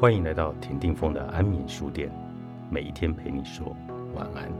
[0.00, 2.10] 欢迎来到田定峰的安眠书店，
[2.70, 3.76] 每一天陪你说
[4.14, 4.50] 晚安。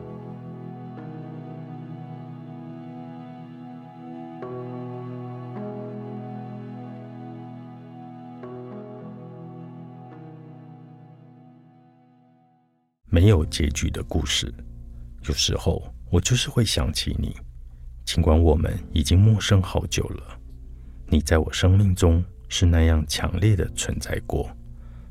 [13.07, 14.53] 没有结局的故事，
[15.27, 17.35] 有时候我就是会想起你，
[18.05, 20.39] 尽管我们已经陌生好久了，
[21.07, 24.47] 你在我生命中是那样强烈的存在过。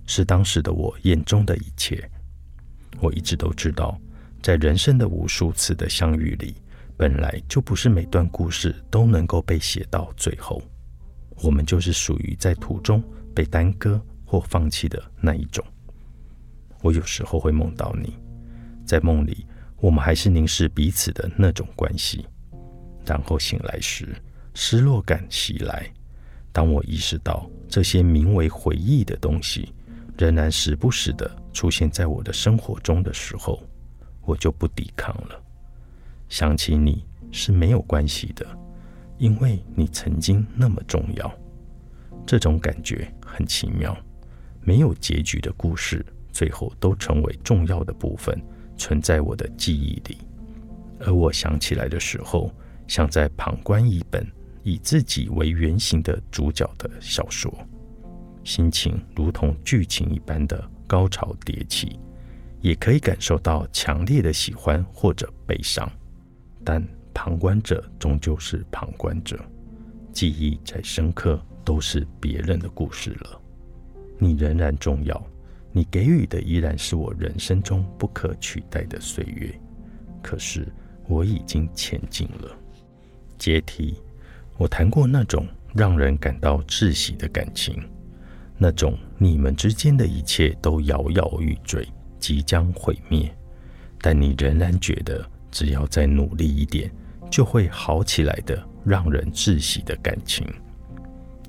[0.10, 2.10] 是当时的我眼中的一切。
[3.00, 3.96] 我一直都知道，
[4.42, 6.56] 在人生的无数次的相遇里，
[6.98, 10.60] 本来就不是每段故事都能够被写到最后。
[11.44, 13.04] 我们就是属于在途中
[13.36, 15.64] 被耽搁或放弃的那一种。
[16.82, 18.18] 我有时候会梦到你，
[18.88, 19.46] 在梦里，
[19.78, 22.26] 我们还是凝视彼此的那种关系。
[23.06, 24.08] 然后醒来时，
[24.56, 25.88] 失落感袭来。
[26.52, 29.72] 当我意识到这些名为回忆的东西，
[30.20, 33.64] 仍然时不时的出现在我的生活中的时候，
[34.22, 35.42] 我就不抵抗了。
[36.28, 38.46] 想起你是没有关系的，
[39.18, 41.34] 因为你曾经那么重要。
[42.28, 43.98] 这种感觉很奇妙。
[44.62, 48.38] 没有结局的故事，最后都成为重要的部分，
[48.76, 50.18] 存在我的记忆里。
[51.00, 52.54] 而我想起来的时候，
[52.88, 54.30] 像在旁观一本
[54.64, 57.52] 以自己为原型的主角的小说。
[58.50, 62.00] 心情如同剧情一般的高潮迭起，
[62.62, 65.88] 也可以感受到强烈的喜欢或者悲伤。
[66.66, 66.84] 但
[67.14, 69.40] 旁观者终究是旁观者，
[70.12, 73.40] 记忆再深刻都是别人的故事了。
[74.18, 75.24] 你仍然重要，
[75.72, 79.54] 你给予的依然是我人生中不可取代的岁月。
[80.24, 80.68] 可是
[81.08, 82.58] 我已经前进了。
[83.38, 83.94] 阶梯，
[84.58, 87.80] 我谈过那种让人感到窒息的感情。
[88.62, 91.88] 那种你们之间的一切都摇摇欲坠，
[92.20, 93.34] 即将毁灭，
[94.02, 96.92] 但你仍然觉得只要再努力一点，
[97.32, 100.46] 就会好起来的，让人窒息的感情。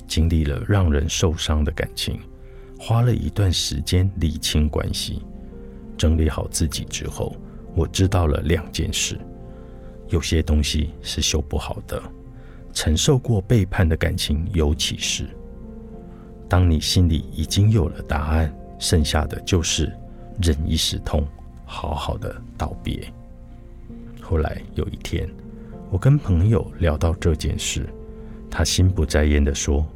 [0.07, 2.21] 经历了让人受伤的感情，
[2.79, 5.23] 花了一段时间理清关系，
[5.99, 7.35] 整理好自己之后，
[7.75, 9.19] 我知道了两件事：
[10.09, 12.01] 有些东西是修不好的，
[12.73, 15.29] 承受过背叛的感情尤其是。
[16.51, 19.97] 当你心里已经有了答案，剩下的就是
[20.43, 21.25] 忍一时痛，
[21.65, 23.01] 好好的道别。
[24.21, 25.31] 后来有一天，
[25.91, 27.89] 我跟朋友聊到这件事，
[28.51, 29.87] 他心不在焉的说：“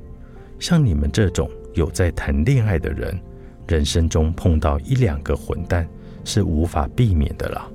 [0.60, 3.20] 像你们这种有在谈恋爱的人，
[3.66, 5.88] 人生中碰到一两个混蛋
[6.24, 7.68] 是无法避免的啦。”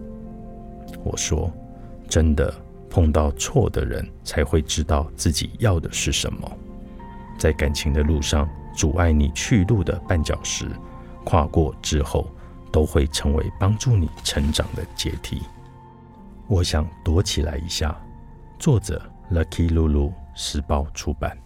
[1.03, 1.51] 我说
[2.07, 2.53] ：“真的，
[2.89, 6.49] 碰到错的人才会知道自己要的是什么，
[7.37, 10.71] 在感情的路上。”阻碍你去路的绊脚石，
[11.25, 12.25] 跨过之后，
[12.71, 15.41] 都会成为帮助你成长的阶梯。
[16.47, 17.93] 我想躲起来一下。
[18.57, 19.01] 作者
[19.33, 21.37] ：Lucky Lulu，时报出版。